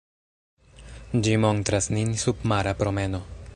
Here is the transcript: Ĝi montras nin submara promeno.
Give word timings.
Ĝi 1.27 1.35
montras 1.45 1.91
nin 1.97 2.17
submara 2.25 2.77
promeno. 2.83 3.25